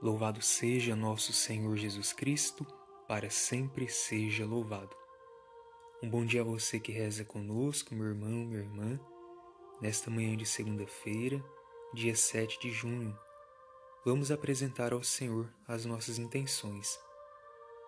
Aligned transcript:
Louvado 0.00 0.40
seja 0.40 0.94
nosso 0.94 1.32
Senhor 1.32 1.76
Jesus 1.76 2.12
Cristo, 2.12 2.64
para 3.08 3.28
sempre 3.30 3.88
seja 3.88 4.46
louvado. 4.46 4.96
Um 6.00 6.08
bom 6.08 6.24
dia 6.24 6.42
a 6.42 6.44
você 6.44 6.78
que 6.78 6.92
reza 6.92 7.24
conosco, 7.24 7.96
meu 7.96 8.06
irmão, 8.06 8.30
minha 8.30 8.60
irmã, 8.60 9.00
nesta 9.80 10.08
manhã 10.08 10.36
de 10.36 10.46
segunda-feira, 10.46 11.44
dia 11.92 12.14
7 12.14 12.60
de 12.60 12.70
junho. 12.70 13.18
Vamos 14.04 14.30
apresentar 14.30 14.92
ao 14.92 15.02
Senhor 15.02 15.52
as 15.66 15.84
nossas 15.84 16.16
intenções. 16.16 16.96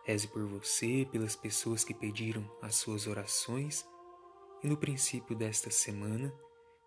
Reze 0.05 0.27
por 0.27 0.45
você, 0.49 1.07
pelas 1.13 1.37
pessoas 1.37 1.85
que 1.85 1.95
pediram 1.95 2.45
as 2.61 2.75
suas 2.75 3.07
orações, 3.07 3.87
e 4.65 4.67
no 4.67 4.77
princípio 4.77 5.37
desta 5.37 5.71
semana, 5.71 6.35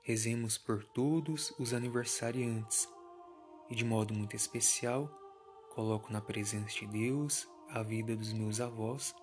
rezemos 0.02 0.58
por 0.58 0.84
todos 0.84 1.54
os 1.58 1.74
aniversariantes 1.74 2.90
e 3.70 3.76
de 3.76 3.84
modo 3.84 4.14
muito 4.14 4.36
especial, 4.36 5.10
coloco 5.74 6.12
na 6.12 6.22
presença 6.22 6.80
de 6.80 6.88
Deus 6.88 7.48
a 7.70 7.82
vida 7.82 8.16
dos 8.16 8.32
meus 8.34 8.62
avós, 8.62 9.16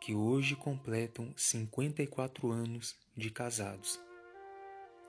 que 0.00 0.14
hoje 0.14 0.56
completam 0.56 1.32
54 1.36 2.50
anos 2.50 2.96
de 3.16 3.30
casados. 3.30 4.00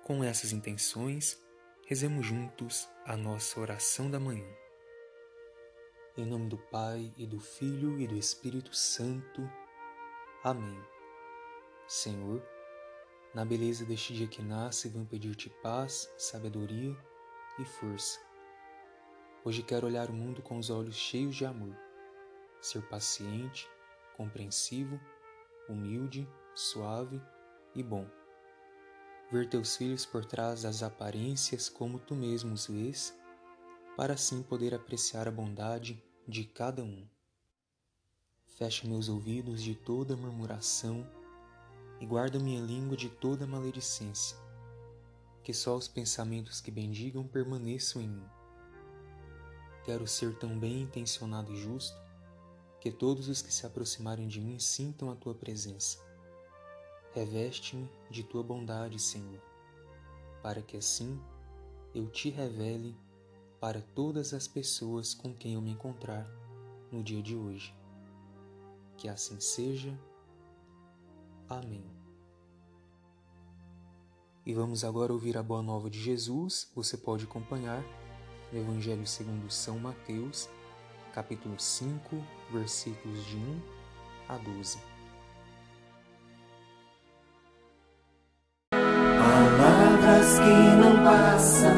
Com 0.04 0.23
essas 0.23 0.52
intenções, 0.52 1.42
rezemos 1.86 2.26
juntos 2.26 2.88
a 3.06 3.18
nossa 3.18 3.59
oração 3.59 4.09
da 4.09 4.20
manhã. 4.20 4.48
Em 6.16 6.26
nome 6.26 6.48
do 6.48 6.58
Pai 6.58 7.14
e 7.18 7.26
do 7.26 7.40
Filho 7.40 8.00
e 8.00 8.08
do 8.08 8.16
Espírito 8.16 8.76
Santo. 8.76 9.50
Amém. 10.44 10.80
Senhor, 11.88 12.44
na 13.34 13.45
beleza 13.45 13.86
deste 13.86 14.14
dia 14.14 14.28
que 14.28 14.42
nasce, 14.42 14.90
venho 14.90 15.06
pedir-te 15.06 15.50
paz, 15.62 16.12
sabedoria 16.18 16.95
e 17.59 17.66
força 17.66 18.27
Hoje 19.48 19.64
quero 19.64 19.88
olhar 19.88 20.10
o 20.10 20.14
mundo 20.14 20.42
com 20.42 20.58
os 20.58 20.70
olhos 20.70 20.98
cheios 20.98 21.34
de 21.34 21.46
amor, 21.46 21.74
ser 22.59 22.81
paciente, 22.90 23.66
compreensivo, 24.17 25.00
humilde, 25.70 26.28
suave 26.53 27.22
e 27.73 27.81
bom. 27.81 28.06
Ver 29.31 29.48
teus 29.48 29.78
filhos 29.78 30.06
por 30.06 30.25
trás 30.25 30.64
das 30.64 30.84
aparências 30.84 31.70
como 31.70 31.98
tu 31.98 32.14
mesmo 32.14 32.53
os 32.53 32.68
vês, 32.68 33.18
para 33.95 34.16
assim 34.16 34.44
poder 34.44 34.75
apreciar 34.75 35.30
a 35.30 35.31
bondade 35.31 36.03
de 36.28 36.44
cada 36.44 36.84
um. 36.84 37.08
Fecha 38.58 38.86
meus 38.86 39.08
ouvidos 39.08 39.64
de 39.64 39.75
toda 39.75 40.18
murmuração 40.18 41.09
e 42.02 42.06
guarda 42.06 42.38
minha 42.38 42.59
língua 42.59 42.98
de 42.98 43.08
toda 43.09 43.48
maledicência. 43.48 44.36
Que 45.42 45.53
só 45.53 45.78
os 45.78 45.88
pensamentos 45.88 46.59
que 46.59 46.70
bendigam 46.70 47.25
permaneçam 47.25 48.02
em 48.02 48.09
mim 48.09 48.28
Quero 49.88 50.06
ser 50.06 50.36
tão 50.36 50.60
bem 50.60 50.82
intencionado 50.82 51.54
e 51.54 51.56
justo 51.56 51.98
que 52.82 52.92
todos 52.92 53.30
os 53.30 53.42
que 53.42 53.54
se 53.54 53.66
aproximarem 53.66 54.28
de 54.28 54.42
mim 54.42 54.60
sintam 54.60 55.10
a 55.10 55.16
tua 55.16 55.34
presença. 55.34 56.06
Reveste-me 57.14 57.90
de 58.12 58.22
tua 58.22 58.44
bondade, 58.44 59.00
Senhor, 59.00 59.42
para 60.44 60.62
que 60.62 60.76
assim 60.76 61.18
eu 61.96 62.10
te 62.10 62.30
revele 62.30 62.98
para 63.62 63.82
todas 63.82 64.34
as 64.34 64.46
pessoas 64.46 65.14
com 65.14 65.34
quem 65.34 65.54
eu 65.54 65.62
me 65.62 65.72
encontrar 65.72 66.30
no 66.92 67.02
dia 67.02 67.24
de 67.24 67.38
hoje. 67.38 67.74
Que 68.98 69.08
assim 69.08 69.40
seja. 69.40 69.98
Amém. 71.48 71.90
E 74.46 74.54
vamos 74.54 74.84
agora 74.84 75.14
ouvir 75.14 75.38
a 75.38 75.44
boa 75.44 75.64
nova 75.64 75.90
de 75.90 75.98
Jesus. 75.98 76.70
Você 76.76 76.98
pode 76.98 77.24
acompanhar 77.24 77.82
Evangelho 78.53 79.06
segundo 79.06 79.52
São 79.52 79.78
Mateus, 79.78 80.50
capítulo 81.14 81.59
5, 81.59 82.23
versículos 82.50 83.26
de 83.26 83.36
1 83.36 83.62
a 84.30 84.38
12. 84.38 84.78
Palavras 88.72 90.40
que 90.40 90.75
não 90.80 91.03
passam, 91.03 91.75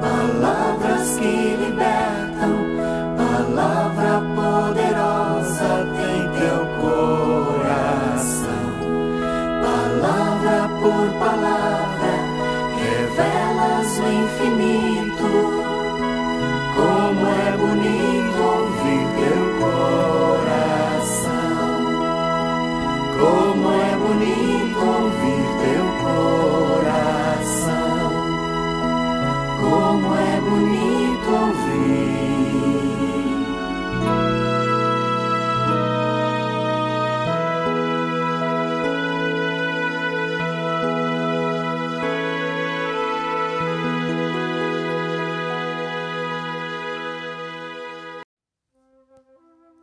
palavras 0.00 1.16
que 1.16 1.49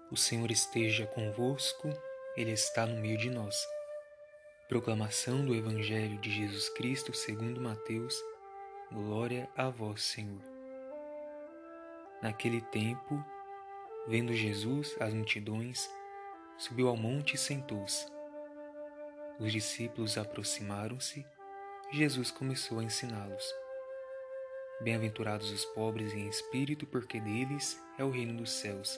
O 0.09 0.15
Senhor 0.15 0.49
esteja 0.49 1.05
convosco, 1.05 1.89
Ele 2.37 2.51
está 2.51 2.85
no 2.85 2.95
meio 2.95 3.17
de 3.17 3.29
nós. 3.29 3.67
Proclamação 4.69 5.45
do 5.45 5.53
Evangelho 5.53 6.17
de 6.19 6.31
Jesus 6.31 6.69
Cristo 6.69 7.13
segundo 7.13 7.59
Mateus. 7.59 8.17
Glória 8.89 9.49
a 9.53 9.69
vós, 9.69 10.01
Senhor. 10.03 10.41
Naquele 12.21 12.61
tempo, 12.61 13.21
vendo 14.07 14.33
Jesus 14.33 14.95
as 14.97 15.13
multidões, 15.13 15.89
subiu 16.57 16.87
ao 16.87 16.95
monte 16.95 17.33
e 17.33 17.37
sentou-se. 17.37 18.07
Os 19.37 19.51
discípulos 19.51 20.17
aproximaram-se 20.17 21.25
e 21.91 21.97
Jesus 21.97 22.31
começou 22.31 22.79
a 22.79 22.83
ensiná-los. 22.83 23.53
Bem-aventurados 24.79 25.51
os 25.51 25.65
pobres 25.65 26.13
em 26.13 26.29
espírito, 26.29 26.87
porque 26.87 27.19
deles 27.19 27.77
é 27.97 28.05
o 28.05 28.09
reino 28.09 28.37
dos 28.37 28.51
céus. 28.51 28.97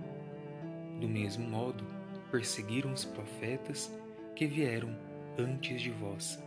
do 1.01 1.09
mesmo 1.09 1.49
modo, 1.49 1.83
perseguiram 2.29 2.93
os 2.93 3.03
profetas 3.03 3.91
que 4.35 4.45
vieram 4.45 4.95
antes 5.37 5.81
de 5.81 5.89
vós. 5.89 6.41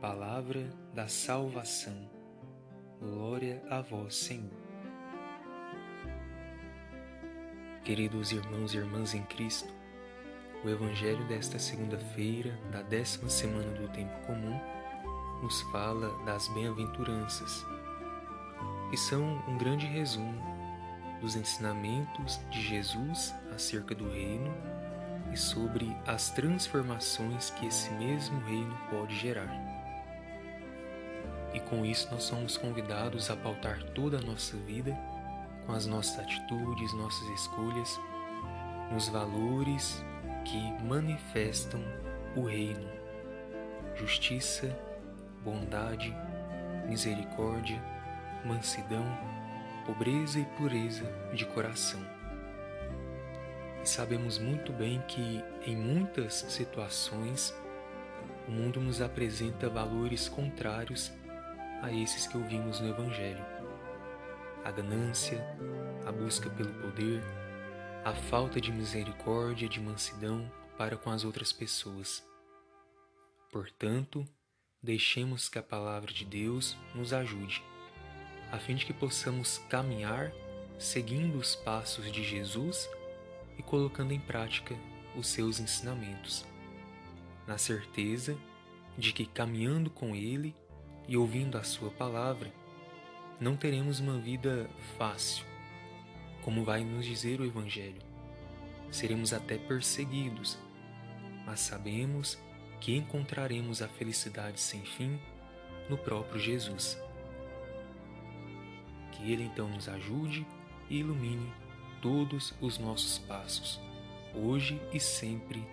Palavra 0.00 0.68
da 0.92 1.06
salvação. 1.06 2.10
Glória 3.00 3.62
a 3.70 3.80
vós, 3.80 4.16
Senhor. 4.16 4.50
Queridos 7.84 8.32
irmãos 8.32 8.74
e 8.74 8.78
irmãs 8.78 9.14
em 9.14 9.22
Cristo, 9.22 9.72
o 10.64 10.68
Evangelho 10.68 11.24
desta 11.26 11.58
segunda-feira, 11.58 12.58
da 12.72 12.82
décima 12.82 13.28
semana 13.28 13.70
do 13.72 13.88
Tempo 13.88 14.26
Comum, 14.26 14.58
nos 15.42 15.62
fala 15.72 16.08
das 16.24 16.48
bem-aventuranças, 16.48 17.64
que 18.90 18.96
são 18.96 19.22
um 19.48 19.58
grande 19.58 19.86
resumo 19.86 20.51
dos 21.22 21.36
ensinamentos 21.36 22.40
de 22.50 22.60
Jesus 22.60 23.32
acerca 23.54 23.94
do 23.94 24.10
reino 24.10 24.52
e 25.32 25.36
sobre 25.36 25.96
as 26.06 26.30
transformações 26.30 27.50
que 27.50 27.66
esse 27.66 27.90
mesmo 27.92 28.40
reino 28.40 28.76
pode 28.90 29.16
gerar. 29.16 29.48
E 31.54 31.60
com 31.60 31.86
isso 31.86 32.08
nós 32.10 32.24
somos 32.24 32.56
convidados 32.56 33.30
a 33.30 33.36
pautar 33.36 33.82
toda 33.94 34.18
a 34.18 34.22
nossa 34.22 34.56
vida 34.56 34.98
com 35.64 35.72
as 35.72 35.86
nossas 35.86 36.18
atitudes, 36.18 36.92
nossas 36.94 37.28
escolhas, 37.40 38.00
nos 38.90 39.08
valores 39.08 40.04
que 40.44 40.72
manifestam 40.82 41.80
o 42.34 42.42
reino: 42.42 42.88
justiça, 43.94 44.76
bondade, 45.44 46.14
misericórdia, 46.88 47.80
mansidão, 48.44 49.04
pobreza 49.84 50.38
e 50.38 50.44
pureza 50.56 51.04
de 51.34 51.44
coração. 51.46 52.00
E 53.82 53.88
sabemos 53.88 54.38
muito 54.38 54.72
bem 54.72 55.02
que, 55.08 55.42
em 55.66 55.76
muitas 55.76 56.34
situações, 56.48 57.54
o 58.46 58.50
mundo 58.50 58.80
nos 58.80 59.00
apresenta 59.00 59.68
valores 59.68 60.28
contrários 60.28 61.12
a 61.82 61.92
esses 61.92 62.26
que 62.26 62.36
ouvimos 62.36 62.80
no 62.80 62.88
Evangelho. 62.88 63.44
A 64.64 64.70
ganância, 64.70 65.44
a 66.06 66.12
busca 66.12 66.48
pelo 66.50 66.72
poder, 66.74 67.20
a 68.04 68.12
falta 68.12 68.60
de 68.60 68.70
misericórdia, 68.70 69.68
de 69.68 69.80
mansidão 69.80 70.50
para 70.78 70.96
com 70.96 71.10
as 71.10 71.24
outras 71.24 71.52
pessoas. 71.52 72.24
Portanto, 73.50 74.24
deixemos 74.80 75.48
que 75.48 75.58
a 75.58 75.62
palavra 75.62 76.12
de 76.12 76.24
Deus 76.24 76.76
nos 76.94 77.12
ajude, 77.12 77.62
a 78.52 78.58
fim 78.58 78.74
de 78.74 78.84
que 78.84 78.92
possamos 78.92 79.58
caminhar 79.70 80.30
seguindo 80.78 81.38
os 81.38 81.56
passos 81.56 82.12
de 82.12 82.22
Jesus 82.22 82.88
e 83.58 83.62
colocando 83.62 84.12
em 84.12 84.20
prática 84.20 84.76
os 85.16 85.26
seus 85.26 85.58
ensinamentos, 85.58 86.44
na 87.46 87.56
certeza 87.56 88.36
de 88.96 89.12
que 89.12 89.24
caminhando 89.24 89.88
com 89.88 90.14
Ele 90.14 90.54
e 91.08 91.16
ouvindo 91.16 91.56
a 91.56 91.62
Sua 91.62 91.90
palavra, 91.90 92.52
não 93.40 93.56
teremos 93.56 94.00
uma 94.00 94.18
vida 94.18 94.68
fácil, 94.98 95.46
como 96.42 96.62
vai 96.62 96.84
nos 96.84 97.06
dizer 97.06 97.40
o 97.40 97.46
Evangelho. 97.46 98.02
Seremos 98.90 99.32
até 99.32 99.56
perseguidos, 99.56 100.58
mas 101.46 101.60
sabemos 101.60 102.38
que 102.80 102.94
encontraremos 102.94 103.80
a 103.80 103.88
felicidade 103.88 104.60
sem 104.60 104.84
fim 104.84 105.18
no 105.88 105.96
próprio 105.96 106.38
Jesus. 106.38 106.98
Que 109.22 109.32
Ele 109.32 109.44
então 109.44 109.68
nos 109.68 109.88
ajude 109.88 110.44
e 110.90 110.98
ilumine 110.98 111.52
todos 112.00 112.52
os 112.60 112.76
nossos 112.76 113.18
passos, 113.18 113.80
hoje 114.34 114.80
e 114.92 114.98
sempre. 114.98 115.64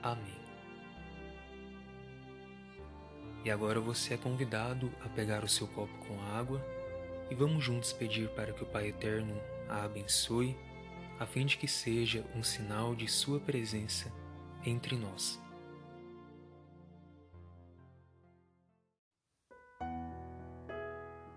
Amém. 0.00 0.40
E 3.44 3.50
agora 3.50 3.80
você 3.80 4.14
é 4.14 4.16
convidado 4.16 4.92
a 5.04 5.08
pegar 5.08 5.42
o 5.42 5.48
seu 5.48 5.66
copo 5.66 5.92
com 6.06 6.20
água 6.36 6.64
e 7.28 7.34
vamos 7.34 7.64
juntos 7.64 7.92
pedir 7.92 8.28
para 8.30 8.52
que 8.52 8.62
o 8.62 8.66
Pai 8.66 8.88
Eterno 8.88 9.34
a 9.68 9.82
abençoe, 9.82 10.56
a 11.18 11.26
fim 11.26 11.44
de 11.44 11.56
que 11.56 11.66
seja 11.66 12.24
um 12.36 12.42
sinal 12.44 12.94
de 12.94 13.08
Sua 13.08 13.40
presença 13.40 14.12
entre 14.64 14.96
nós. 14.96 15.42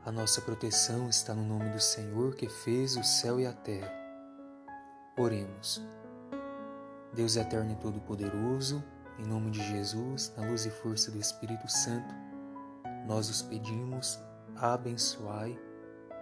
A 0.05 0.11
nossa 0.11 0.39
proteção 0.39 1.09
está 1.09 1.33
no 1.33 1.43
nome 1.43 1.67
do 1.71 1.81
Senhor 1.81 2.35
que 2.35 2.47
fez 2.47 2.95
o 2.95 3.03
céu 3.03 3.39
e 3.39 3.47
a 3.47 3.51
terra. 3.51 3.91
Oremos. 5.17 5.81
Deus 7.11 7.35
eterno 7.35 7.71
e 7.71 7.75
todo-poderoso, 7.77 8.83
em 9.17 9.25
nome 9.25 9.49
de 9.49 9.67
Jesus, 9.67 10.31
na 10.37 10.47
luz 10.47 10.63
e 10.67 10.69
força 10.69 11.09
do 11.09 11.17
Espírito 11.17 11.67
Santo, 11.67 12.13
nós 13.07 13.31
os 13.31 13.41
pedimos, 13.41 14.19
abençoai 14.55 15.59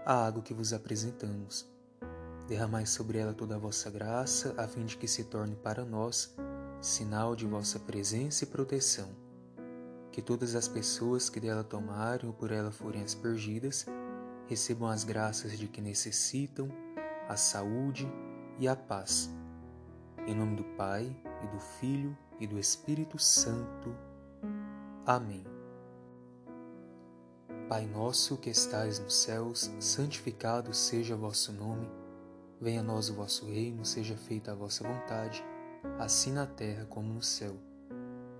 a 0.05 0.27
água 0.27 0.41
que 0.41 0.53
vos 0.53 0.71
apresentamos. 0.71 1.69
Derramai 2.47 2.85
sobre 2.85 3.17
ela 3.17 3.33
toda 3.33 3.55
a 3.55 3.59
vossa 3.59 3.89
graça, 3.89 4.55
a 4.57 4.65
fim 4.65 4.85
de 4.85 4.95
que 4.95 5.09
se 5.09 5.25
torne 5.25 5.57
para 5.57 5.83
nós 5.83 6.33
sinal 6.79 7.35
de 7.35 7.45
vossa 7.45 7.79
presença 7.81 8.45
e 8.45 8.47
proteção 8.47 9.22
que 10.13 10.21
todas 10.21 10.53
as 10.53 10.67
pessoas 10.67 11.27
que 11.27 11.39
dela 11.39 11.63
tomarem 11.63 12.27
ou 12.27 12.33
por 12.33 12.51
ela 12.51 12.71
forem 12.71 13.01
aspergidas 13.01 13.87
recebam 14.47 14.87
as 14.87 15.03
graças 15.03 15.57
de 15.57 15.67
que 15.67 15.81
necessitam, 15.81 16.69
a 17.27 17.35
saúde 17.35 18.07
e 18.59 18.67
a 18.67 18.75
paz. 18.75 19.33
Em 20.27 20.35
nome 20.35 20.55
do 20.55 20.63
Pai, 20.75 21.03
e 21.43 21.47
do 21.47 21.59
Filho, 21.59 22.15
e 22.39 22.45
do 22.45 22.59
Espírito 22.59 23.17
Santo. 23.17 23.95
Amém. 25.03 25.43
Pai 27.67 27.87
nosso 27.87 28.37
que 28.37 28.51
estais 28.51 28.99
nos 28.99 29.15
céus, 29.15 29.71
santificado 29.79 30.75
seja 30.75 31.15
o 31.15 31.17
vosso 31.19 31.51
nome. 31.51 31.89
Venha 32.61 32.81
a 32.81 32.83
nós 32.83 33.09
o 33.09 33.15
vosso 33.15 33.47
reino, 33.47 33.83
seja 33.83 34.15
feita 34.15 34.51
a 34.51 34.55
vossa 34.55 34.87
vontade, 34.87 35.43
assim 35.97 36.31
na 36.31 36.45
terra 36.45 36.85
como 36.85 37.11
no 37.11 37.23
céu. 37.23 37.72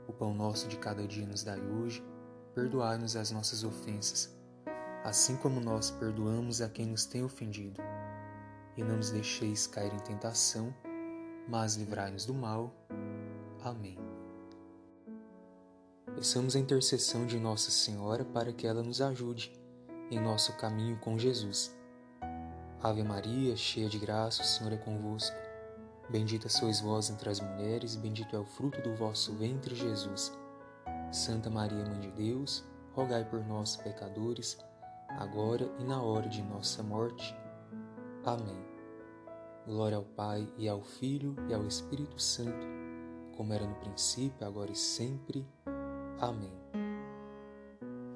O 0.07 0.13
pão 0.13 0.33
nosso 0.33 0.67
de 0.67 0.77
cada 0.77 1.07
dia 1.07 1.25
nos 1.25 1.43
dai 1.43 1.59
hoje, 1.59 2.03
perdoai-nos 2.53 3.15
as 3.15 3.31
nossas 3.31 3.63
ofensas, 3.63 4.35
assim 5.03 5.35
como 5.37 5.59
nós 5.59 5.91
perdoamos 5.91 6.61
a 6.61 6.69
quem 6.69 6.87
nos 6.87 7.05
tem 7.05 7.23
ofendido. 7.23 7.81
E 8.75 8.83
não 8.83 8.97
nos 8.97 9.11
deixeis 9.11 9.67
cair 9.67 9.93
em 9.93 9.99
tentação, 9.99 10.73
mas 11.47 11.75
livrai-nos 11.75 12.25
do 12.25 12.33
mal. 12.33 12.73
Amém. 13.63 13.97
Peçamos 16.15 16.55
a 16.55 16.59
intercessão 16.59 17.25
de 17.25 17.39
Nossa 17.39 17.71
Senhora 17.71 18.23
para 18.23 18.53
que 18.53 18.67
ela 18.67 18.83
nos 18.83 19.01
ajude 19.01 19.51
em 20.11 20.19
nosso 20.19 20.55
caminho 20.57 20.97
com 20.97 21.17
Jesus. 21.17 21.75
Ave 22.81 23.03
Maria, 23.03 23.55
cheia 23.55 23.89
de 23.89 23.97
graça, 23.97 24.41
o 24.41 24.45
Senhor 24.45 24.73
é 24.73 24.77
convosco. 24.77 25.42
Bendita 26.09 26.49
sois 26.49 26.81
vós 26.81 27.09
entre 27.09 27.29
as 27.29 27.39
mulheres, 27.39 27.95
bendito 27.95 28.35
é 28.35 28.39
o 28.39 28.45
fruto 28.45 28.81
do 28.81 28.93
vosso 28.93 29.33
ventre, 29.33 29.73
Jesus. 29.73 30.37
Santa 31.11 31.49
Maria, 31.49 31.85
Mãe 31.85 31.99
de 32.01 32.11
Deus, 32.11 32.63
rogai 32.91 33.23
por 33.23 33.43
nós, 33.45 33.77
pecadores, 33.77 34.57
agora 35.09 35.71
e 35.79 35.83
na 35.83 36.01
hora 36.01 36.27
de 36.27 36.41
nossa 36.41 36.83
morte. 36.83 37.35
Amém. 38.25 38.63
Glória 39.65 39.97
ao 39.97 40.03
Pai, 40.03 40.47
e 40.57 40.67
ao 40.67 40.81
Filho, 40.81 41.35
e 41.49 41.53
ao 41.53 41.65
Espírito 41.65 42.21
Santo, 42.21 42.67
como 43.37 43.53
era 43.53 43.65
no 43.65 43.75
princípio, 43.75 44.45
agora 44.45 44.71
e 44.71 44.75
sempre. 44.75 45.47
Amém. 46.19 46.53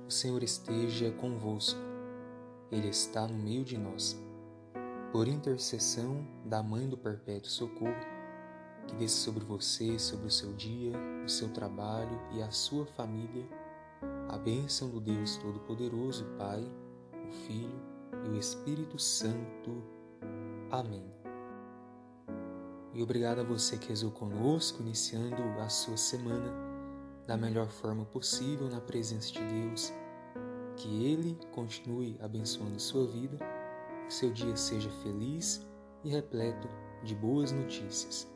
O 0.06 0.12
Senhor 0.12 0.44
esteja 0.44 1.12
convosco, 1.12 1.80
Ele 2.70 2.90
está 2.90 3.28
no 3.28 3.36
meio 3.36 3.64
de 3.64 3.78
nós 3.78 4.27
por 5.12 5.28
intercessão 5.28 6.28
da 6.46 6.62
Mãe 6.62 6.88
do 6.88 6.98
Perpétuo 6.98 7.50
Socorro, 7.50 7.96
que 8.86 8.96
desça 8.96 9.18
sobre 9.18 9.44
você, 9.44 9.98
sobre 9.98 10.28
o 10.28 10.32
seu 10.32 10.54
dia, 10.54 10.94
o 11.26 11.30
seu 11.30 11.50
trabalho 11.50 12.20
e 12.34 12.42
a 12.42 12.52
sua 12.52 12.86
família, 12.86 13.48
a 14.30 14.38
bênção 14.38 14.90
do 14.90 15.00
Deus 15.00 15.38
Todo-Poderoso, 15.38 16.26
Pai, 16.38 16.64
o 17.14 17.32
Filho 17.46 17.82
e 18.26 18.30
o 18.30 18.38
Espírito 18.38 19.00
Santo. 19.00 19.84
Amém. 20.70 21.06
E 22.94 23.02
obrigado 23.02 23.40
a 23.40 23.44
você 23.44 23.78
que 23.78 23.90
rezou 23.90 24.12
conosco, 24.12 24.82
iniciando 24.82 25.42
a 25.62 25.70
sua 25.70 25.98
semana 25.98 26.52
da 27.26 27.38
melhor 27.38 27.70
forma 27.70 28.06
possível 28.06 28.70
na 28.70 28.82
presença 28.82 29.32
de 29.32 29.40
Deus. 29.40 29.94
Que 30.76 31.06
Ele 31.06 31.38
continue 31.52 32.18
abençoando 32.22 32.80
sua 32.80 33.06
vida 33.08 33.38
que 34.08 34.14
seu 34.14 34.32
dia 34.32 34.56
seja 34.56 34.90
feliz 35.04 35.66
e 36.04 36.10
repleto 36.10 36.68
de 37.04 37.14
boas 37.14 37.52
notícias. 37.52 38.28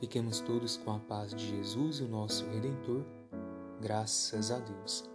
Fiquemos 0.00 0.40
todos 0.40 0.76
com 0.78 0.92
a 0.92 0.98
paz 1.00 1.34
de 1.34 1.46
Jesus, 1.46 2.00
o 2.00 2.08
nosso 2.08 2.44
Redentor. 2.46 3.04
Graças 3.80 4.50
a 4.50 4.58
Deus. 4.58 5.13